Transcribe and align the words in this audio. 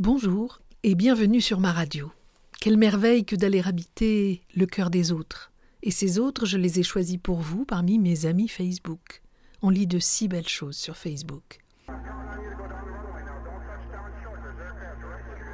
Bonjour 0.00 0.60
et 0.84 0.94
bienvenue 0.94 1.40
sur 1.40 1.58
ma 1.58 1.72
radio. 1.72 2.12
Quelle 2.60 2.76
merveille 2.76 3.24
que 3.24 3.34
d'aller 3.34 3.60
habiter 3.66 4.42
le 4.54 4.64
cœur 4.64 4.90
des 4.90 5.10
autres. 5.10 5.50
Et 5.82 5.90
ces 5.90 6.20
autres, 6.20 6.46
je 6.46 6.56
les 6.56 6.78
ai 6.78 6.84
choisis 6.84 7.18
pour 7.20 7.40
vous 7.40 7.64
parmi 7.64 7.98
mes 7.98 8.24
amis 8.24 8.46
Facebook. 8.46 9.22
On 9.60 9.70
lit 9.70 9.88
de 9.88 9.98
si 9.98 10.28
belles 10.28 10.46
choses 10.46 10.76
sur 10.76 10.96
Facebook. 10.96 11.58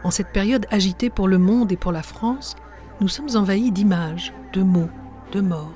En 0.05 0.11
cette 0.11 0.31
période 0.35 0.67
agitée 0.71 1.09
pour 1.09 1.27
le 1.27 1.39
monde 1.39 1.73
et 1.73 1.79
pour 1.79 1.93
la 1.93 2.03
France, 2.03 2.55
nous 3.01 3.09
sommes 3.09 3.35
envahis 3.37 3.73
d'images, 3.73 4.35
de 4.53 4.63
mots, 4.63 4.91
de 5.33 5.41
morts, 5.41 5.73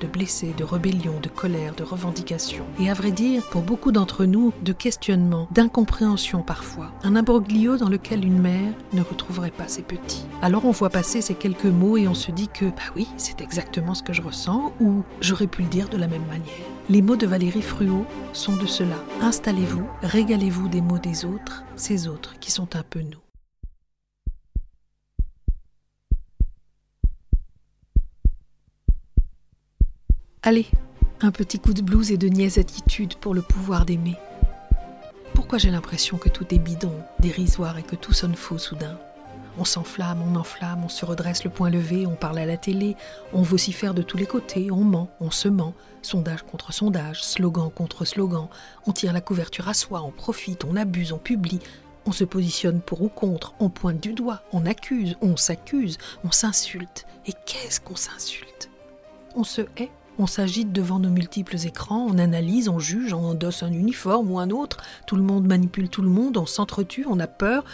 de 0.00 0.06
blessés, 0.06 0.54
de 0.56 0.64
rébellions, 0.64 1.20
de 1.22 1.28
colère, 1.28 1.74
de 1.74 1.84
revendications. 1.84 2.64
Et 2.80 2.90
à 2.90 2.94
vrai 2.94 3.12
dire, 3.12 3.42
pour 3.50 3.62
beaucoup 3.62 3.92
d'entre 3.92 4.24
nous, 4.24 4.52
de 4.62 4.72
questionnements, 4.72 5.48
d'incompréhension 5.50 6.42
parfois. 6.42 6.92
Un 7.02 7.16
imbroglio 7.16 7.76
dans 7.76 7.88
lequel 7.88 8.24
une 8.24 8.40
mère 8.40 8.72
ne 8.92 9.02
retrouverait 9.02 9.50
pas 9.50 9.68
ses 9.68 9.82
petits. 9.82 10.26
Alors 10.42 10.64
on 10.64 10.70
voit 10.70 10.90
passer 10.90 11.20
ces 11.20 11.34
quelques 11.34 11.64
mots 11.64 11.96
et 11.96 12.08
on 12.08 12.14
se 12.14 12.30
dit 12.30 12.48
que, 12.48 12.66
bah 12.66 12.92
oui, 12.94 13.08
c'est 13.16 13.40
exactement 13.40 13.94
ce 13.94 14.02
que 14.02 14.12
je 14.12 14.22
ressens, 14.22 14.72
ou 14.80 15.02
j'aurais 15.20 15.46
pu 15.46 15.62
le 15.62 15.68
dire 15.68 15.88
de 15.88 15.96
la 15.96 16.08
même 16.08 16.26
manière. 16.26 16.66
Les 16.88 17.02
mots 17.02 17.16
de 17.16 17.26
Valérie 17.26 17.62
Fruot 17.62 18.06
sont 18.32 18.56
de 18.56 18.66
cela. 18.66 18.96
Installez-vous, 19.20 19.86
régalez-vous 20.02 20.68
des 20.68 20.80
mots 20.80 20.98
des 20.98 21.24
autres, 21.24 21.64
ces 21.74 22.06
autres 22.06 22.38
qui 22.38 22.52
sont 22.52 22.76
un 22.76 22.84
peu 22.88 23.00
nous. 23.00 23.25
Allez, 30.46 30.68
un 31.22 31.32
petit 31.32 31.58
coup 31.58 31.74
de 31.74 31.82
blues 31.82 32.12
et 32.12 32.16
de 32.16 32.28
niaise 32.28 32.58
attitude 32.58 33.16
pour 33.16 33.34
le 33.34 33.42
pouvoir 33.42 33.84
d'aimer. 33.84 34.14
Pourquoi 35.34 35.58
j'ai 35.58 35.72
l'impression 35.72 36.18
que 36.18 36.28
tout 36.28 36.54
est 36.54 36.60
bidon, 36.60 36.94
dérisoire 37.18 37.78
et 37.78 37.82
que 37.82 37.96
tout 37.96 38.12
sonne 38.12 38.36
faux 38.36 38.56
soudain? 38.56 38.96
On 39.58 39.64
s'enflamme, 39.64 40.22
on 40.22 40.36
enflamme, 40.36 40.84
on 40.84 40.88
se 40.88 41.04
redresse 41.04 41.42
le 41.42 41.50
point 41.50 41.68
levé, 41.68 42.06
on 42.06 42.14
parle 42.14 42.38
à 42.38 42.46
la 42.46 42.56
télé, 42.56 42.94
on 43.32 43.42
vocifère 43.42 43.92
de 43.92 44.02
tous 44.02 44.18
les 44.18 44.26
côtés, 44.26 44.70
on 44.70 44.84
ment, 44.84 45.10
on 45.18 45.32
se 45.32 45.48
ment, 45.48 45.74
sondage 46.00 46.44
contre 46.44 46.72
sondage, 46.72 47.24
slogan 47.24 47.68
contre 47.68 48.04
slogan, 48.04 48.46
on 48.86 48.92
tire 48.92 49.12
la 49.12 49.20
couverture 49.20 49.66
à 49.66 49.74
soi, 49.74 50.02
on 50.02 50.12
profite, 50.12 50.64
on 50.64 50.76
abuse, 50.76 51.10
on 51.10 51.18
publie, 51.18 51.58
on 52.06 52.12
se 52.12 52.22
positionne 52.22 52.80
pour 52.80 53.02
ou 53.02 53.08
contre, 53.08 53.54
on 53.58 53.68
pointe 53.68 53.98
du 53.98 54.12
doigt, 54.12 54.42
on 54.52 54.64
accuse, 54.64 55.16
on 55.22 55.36
s'accuse, 55.36 55.98
on 56.22 56.30
s'insulte. 56.30 57.04
Et 57.26 57.32
qu'est-ce 57.46 57.80
qu'on 57.80 57.96
s'insulte? 57.96 58.70
On 59.34 59.42
se 59.42 59.62
hait? 59.76 59.90
On 60.18 60.26
s'agite 60.26 60.72
devant 60.72 60.98
nos 60.98 61.10
multiples 61.10 61.56
écrans, 61.66 62.06
on 62.08 62.18
analyse, 62.18 62.68
on 62.68 62.78
juge, 62.78 63.12
on 63.12 63.24
endosse 63.24 63.62
un 63.62 63.72
uniforme 63.72 64.30
ou 64.30 64.38
un 64.38 64.50
autre, 64.50 64.78
tout 65.06 65.16
le 65.16 65.22
monde 65.22 65.46
manipule 65.46 65.88
tout 65.88 66.02
le 66.02 66.08
monde, 66.08 66.36
on 66.36 66.46
s'entretue, 66.46 67.06
on 67.08 67.20
a 67.20 67.26
peur. 67.26 67.64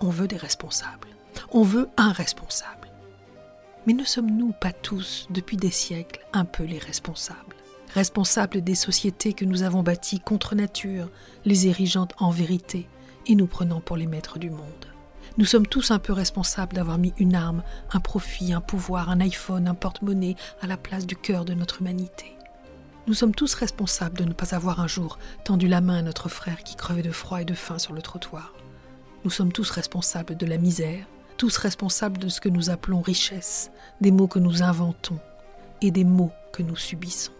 On 0.00 0.10
veut 0.10 0.28
des 0.28 0.36
responsables. 0.36 1.08
On 1.50 1.62
veut 1.62 1.88
un 1.96 2.12
responsable. 2.12 2.88
Mais 3.86 3.92
ne 3.92 4.04
sommes-nous 4.04 4.52
pas 4.52 4.72
tous, 4.72 5.26
depuis 5.30 5.56
des 5.56 5.70
siècles, 5.70 6.20
un 6.32 6.44
peu 6.44 6.64
les 6.64 6.78
responsables? 6.78 7.56
Responsables 7.94 8.62
des 8.62 8.74
sociétés 8.74 9.32
que 9.32 9.44
nous 9.44 9.62
avons 9.62 9.82
bâties 9.82 10.20
contre 10.20 10.54
nature, 10.54 11.08
les 11.44 11.68
érigeant 11.68 12.08
en 12.18 12.30
vérité 12.30 12.86
et 13.26 13.34
nous 13.34 13.46
prenant 13.46 13.80
pour 13.80 13.96
les 13.96 14.06
maîtres 14.06 14.38
du 14.38 14.50
monde 14.50 14.86
nous 15.38 15.44
sommes 15.44 15.68
tous 15.68 15.92
un 15.92 16.00
peu 16.00 16.12
responsables 16.12 16.74
d'avoir 16.74 16.98
mis 16.98 17.14
une 17.16 17.36
arme, 17.36 17.62
un 17.92 18.00
profit, 18.00 18.52
un 18.52 18.60
pouvoir, 18.60 19.08
un 19.08 19.20
iPhone, 19.20 19.68
un 19.68 19.74
porte-monnaie 19.74 20.34
à 20.60 20.66
la 20.66 20.76
place 20.76 21.06
du 21.06 21.14
cœur 21.14 21.44
de 21.44 21.54
notre 21.54 21.80
humanité. 21.80 22.36
Nous 23.06 23.14
sommes 23.14 23.34
tous 23.34 23.54
responsables 23.54 24.18
de 24.18 24.24
ne 24.24 24.32
pas 24.32 24.56
avoir 24.56 24.80
un 24.80 24.88
jour 24.88 25.16
tendu 25.44 25.68
la 25.68 25.80
main 25.80 25.98
à 25.98 26.02
notre 26.02 26.28
frère 26.28 26.64
qui 26.64 26.74
crevait 26.74 27.02
de 27.02 27.12
froid 27.12 27.40
et 27.40 27.44
de 27.44 27.54
faim 27.54 27.78
sur 27.78 27.92
le 27.92 28.02
trottoir. 28.02 28.52
Nous 29.22 29.30
sommes 29.30 29.52
tous 29.52 29.70
responsables 29.70 30.36
de 30.36 30.44
la 30.44 30.58
misère, 30.58 31.06
tous 31.36 31.56
responsables 31.56 32.18
de 32.18 32.28
ce 32.28 32.40
que 32.40 32.48
nous 32.48 32.68
appelons 32.68 33.00
richesse, 33.00 33.70
des 34.00 34.10
mots 34.10 34.26
que 34.26 34.40
nous 34.40 34.64
inventons 34.64 35.20
et 35.82 35.92
des 35.92 36.04
mots 36.04 36.32
que 36.52 36.64
nous 36.64 36.76
subissons. 36.76 37.32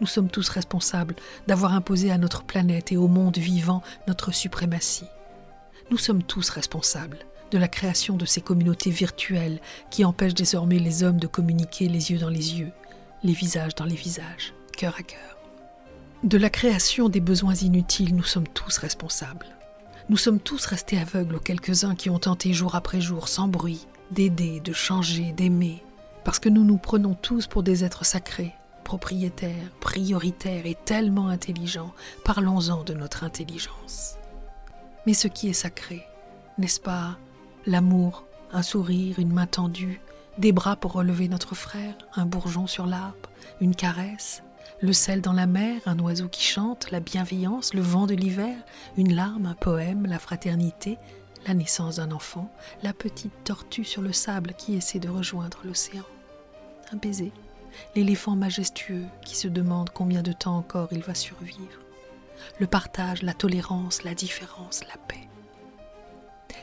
Nous 0.00 0.06
sommes 0.06 0.30
tous 0.30 0.48
responsables 0.48 1.16
d'avoir 1.48 1.74
imposé 1.74 2.12
à 2.12 2.18
notre 2.18 2.44
planète 2.44 2.92
et 2.92 2.96
au 2.96 3.08
monde 3.08 3.36
vivant 3.36 3.82
notre 4.06 4.32
suprématie. 4.32 5.08
Nous 5.90 5.98
sommes 5.98 6.22
tous 6.22 6.50
responsables 6.50 7.18
de 7.50 7.58
la 7.58 7.66
création 7.66 8.16
de 8.16 8.24
ces 8.24 8.40
communautés 8.40 8.90
virtuelles 8.90 9.60
qui 9.90 10.04
empêchent 10.04 10.34
désormais 10.34 10.78
les 10.78 11.02
hommes 11.02 11.18
de 11.18 11.26
communiquer 11.26 11.88
les 11.88 12.12
yeux 12.12 12.18
dans 12.18 12.28
les 12.28 12.60
yeux, 12.60 12.70
les 13.24 13.32
visages 13.32 13.74
dans 13.74 13.86
les 13.86 13.96
visages, 13.96 14.54
cœur 14.76 14.94
à 14.96 15.02
cœur. 15.02 15.36
De 16.22 16.38
la 16.38 16.48
création 16.48 17.08
des 17.08 17.18
besoins 17.18 17.56
inutiles, 17.56 18.14
nous 18.14 18.22
sommes 18.22 18.46
tous 18.46 18.78
responsables. 18.78 19.46
Nous 20.08 20.16
sommes 20.16 20.38
tous 20.38 20.64
restés 20.64 20.96
aveugles 20.96 21.34
aux 21.34 21.40
quelques-uns 21.40 21.96
qui 21.96 22.08
ont 22.08 22.20
tenté 22.20 22.52
jour 22.52 22.76
après 22.76 23.00
jour, 23.00 23.26
sans 23.26 23.48
bruit, 23.48 23.88
d'aider, 24.12 24.60
de 24.60 24.72
changer, 24.72 25.32
d'aimer, 25.32 25.82
parce 26.24 26.38
que 26.38 26.48
nous 26.48 26.62
nous 26.62 26.78
prenons 26.78 27.14
tous 27.14 27.48
pour 27.48 27.64
des 27.64 27.82
êtres 27.82 28.06
sacrés, 28.06 28.54
propriétaires, 28.84 29.72
prioritaires 29.80 30.66
et 30.66 30.76
tellement 30.84 31.28
intelligents. 31.28 31.92
Parlons-en 32.24 32.84
de 32.84 32.94
notre 32.94 33.24
intelligence. 33.24 34.19
Mais 35.06 35.14
ce 35.14 35.28
qui 35.28 35.48
est 35.48 35.54
sacré, 35.54 36.06
n'est-ce 36.58 36.80
pas? 36.80 37.16
L'amour, 37.66 38.24
un 38.52 38.62
sourire, 38.62 39.18
une 39.18 39.32
main 39.32 39.46
tendue, 39.46 40.00
des 40.38 40.52
bras 40.52 40.76
pour 40.76 40.92
relever 40.92 41.28
notre 41.28 41.54
frère, 41.54 41.94
un 42.14 42.26
bourgeon 42.26 42.66
sur 42.66 42.86
l'arbre, 42.86 43.30
une 43.60 43.74
caresse, 43.74 44.42
le 44.80 44.92
sel 44.92 45.20
dans 45.20 45.32
la 45.32 45.46
mer, 45.46 45.80
un 45.86 45.98
oiseau 45.98 46.28
qui 46.28 46.42
chante, 46.42 46.90
la 46.90 47.00
bienveillance, 47.00 47.74
le 47.74 47.82
vent 47.82 48.06
de 48.06 48.14
l'hiver, 48.14 48.56
une 48.96 49.14
larme, 49.14 49.46
un 49.46 49.54
poème, 49.54 50.06
la 50.06 50.18
fraternité, 50.18 50.98
la 51.46 51.54
naissance 51.54 51.96
d'un 51.96 52.10
enfant, 52.10 52.50
la 52.82 52.92
petite 52.92 53.44
tortue 53.44 53.84
sur 53.84 54.02
le 54.02 54.12
sable 54.12 54.54
qui 54.56 54.74
essaie 54.74 54.98
de 54.98 55.08
rejoindre 55.08 55.58
l'océan, 55.64 56.04
un 56.92 56.96
baiser, 56.96 57.32
l'éléphant 57.94 58.36
majestueux 58.36 59.04
qui 59.24 59.36
se 59.36 59.48
demande 59.48 59.90
combien 59.90 60.22
de 60.22 60.32
temps 60.32 60.56
encore 60.56 60.88
il 60.92 61.00
va 61.00 61.14
survivre, 61.14 61.80
le 62.58 62.66
partage, 62.66 63.22
la 63.22 63.34
tolérance, 63.34 64.02
la 64.04 64.14
différence, 64.14 64.82
la 64.88 64.96
paix. 65.08 65.28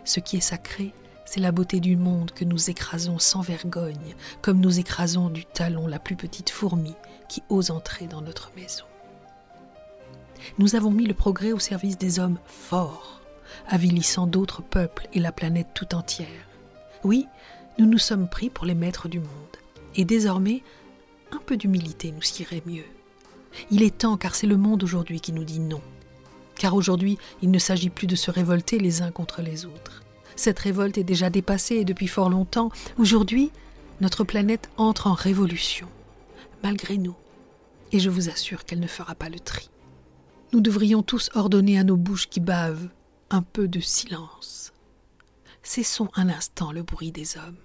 Ce 0.03 0.19
qui 0.19 0.37
est 0.37 0.41
sacré, 0.41 0.93
c'est 1.25 1.39
la 1.41 1.51
beauté 1.51 1.79
du 1.79 1.97
monde 1.97 2.31
que 2.31 2.45
nous 2.45 2.69
écrasons 2.69 3.19
sans 3.19 3.41
vergogne, 3.41 4.15
comme 4.41 4.59
nous 4.59 4.79
écrasons 4.79 5.29
du 5.29 5.45
talon 5.45 5.85
la 5.87 5.99
plus 5.99 6.15
petite 6.15 6.49
fourmi 6.49 6.95
qui 7.27 7.43
ose 7.49 7.71
entrer 7.71 8.07
dans 8.07 8.21
notre 8.21 8.51
maison. 8.55 8.85
Nous 10.57 10.75
avons 10.75 10.91
mis 10.91 11.05
le 11.05 11.13
progrès 11.13 11.51
au 11.51 11.59
service 11.59 11.97
des 11.97 12.19
hommes 12.19 12.39
forts, 12.45 13.21
avilissant 13.67 14.27
d'autres 14.27 14.61
peuples 14.61 15.07
et 15.13 15.19
la 15.19 15.31
planète 15.31 15.67
tout 15.73 15.95
entière. 15.95 16.27
Oui, 17.03 17.27
nous 17.77 17.85
nous 17.85 17.97
sommes 17.97 18.29
pris 18.29 18.49
pour 18.49 18.65
les 18.65 18.75
maîtres 18.75 19.09
du 19.09 19.19
monde, 19.19 19.57
et 19.95 20.05
désormais, 20.05 20.63
un 21.31 21.39
peu 21.45 21.57
d'humilité 21.57 22.11
nous 22.11 22.41
irait 22.41 22.63
mieux. 22.65 22.85
Il 23.71 23.83
est 23.83 23.97
temps 23.97 24.17
car 24.17 24.35
c'est 24.35 24.47
le 24.47 24.57
monde 24.57 24.83
aujourd'hui 24.83 25.19
qui 25.19 25.33
nous 25.33 25.43
dit 25.43 25.59
non. 25.59 25.81
Car 26.55 26.75
aujourd'hui, 26.75 27.17
il 27.41 27.51
ne 27.51 27.59
s'agit 27.59 27.89
plus 27.89 28.07
de 28.07 28.15
se 28.15 28.31
révolter 28.31 28.79
les 28.79 29.01
uns 29.01 29.11
contre 29.11 29.41
les 29.41 29.65
autres. 29.65 30.03
Cette 30.35 30.59
révolte 30.59 30.97
est 30.97 31.03
déjà 31.03 31.29
dépassée 31.29 31.75
et 31.75 31.85
depuis 31.85 32.07
fort 32.07 32.29
longtemps. 32.29 32.69
Aujourd'hui, 32.97 33.51
notre 34.01 34.23
planète 34.23 34.69
entre 34.77 35.07
en 35.07 35.13
révolution, 35.13 35.87
malgré 36.63 36.97
nous. 36.97 37.15
Et 37.91 37.99
je 37.99 38.09
vous 38.09 38.29
assure 38.29 38.65
qu'elle 38.65 38.79
ne 38.79 38.87
fera 38.87 39.15
pas 39.15 39.29
le 39.29 39.39
tri. 39.39 39.69
Nous 40.53 40.61
devrions 40.61 41.03
tous 41.03 41.29
ordonner 41.33 41.77
à 41.77 41.83
nos 41.83 41.97
bouches 41.97 42.29
qui 42.29 42.39
bavent 42.39 42.89
un 43.29 43.41
peu 43.41 43.67
de 43.67 43.79
silence. 43.79 44.73
Cessons 45.63 46.09
un 46.15 46.29
instant 46.29 46.71
le 46.71 46.83
bruit 46.83 47.11
des 47.11 47.37
hommes. 47.37 47.57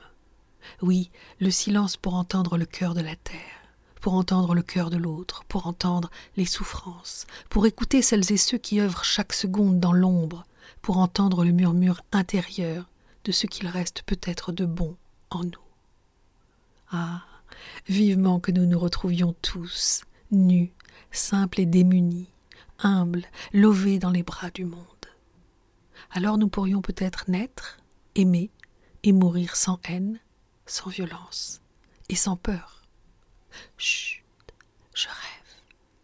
Oui, 0.80 1.10
le 1.40 1.50
silence 1.50 1.96
pour 1.96 2.14
entendre 2.14 2.56
le 2.56 2.66
cœur 2.66 2.94
de 2.94 3.00
la 3.00 3.16
terre 3.16 3.61
pour 4.02 4.14
entendre 4.14 4.54
le 4.54 4.62
cœur 4.62 4.90
de 4.90 4.96
l'autre, 4.96 5.44
pour 5.44 5.68
entendre 5.68 6.10
les 6.36 6.44
souffrances, 6.44 7.24
pour 7.48 7.66
écouter 7.66 8.02
celles 8.02 8.32
et 8.32 8.36
ceux 8.36 8.58
qui 8.58 8.80
œuvrent 8.80 9.04
chaque 9.04 9.32
seconde 9.32 9.78
dans 9.78 9.92
l'ombre, 9.92 10.44
pour 10.82 10.98
entendre 10.98 11.44
le 11.44 11.52
murmure 11.52 12.02
intérieur 12.10 12.90
de 13.24 13.30
ce 13.30 13.46
qu'il 13.46 13.68
reste 13.68 14.02
peut-être 14.02 14.50
de 14.50 14.66
bon 14.66 14.96
en 15.30 15.44
nous. 15.44 15.68
Ah, 16.90 17.22
vivement 17.86 18.40
que 18.40 18.50
nous 18.50 18.66
nous 18.66 18.78
retrouvions 18.78 19.36
tous, 19.40 20.02
nus, 20.32 20.72
simples 21.12 21.60
et 21.60 21.66
démunis, 21.66 22.28
humbles, 22.80 23.24
lovés 23.52 24.00
dans 24.00 24.10
les 24.10 24.24
bras 24.24 24.50
du 24.50 24.64
monde. 24.64 24.82
Alors 26.10 26.38
nous 26.38 26.48
pourrions 26.48 26.82
peut-être 26.82 27.30
naître, 27.30 27.78
aimer 28.16 28.50
et 29.04 29.12
mourir 29.12 29.54
sans 29.54 29.78
haine, 29.84 30.18
sans 30.66 30.90
violence 30.90 31.60
et 32.08 32.16
sans 32.16 32.36
peur. 32.36 32.81
Chut, 33.76 34.22
je 34.94 35.08
rêve. 35.08 35.41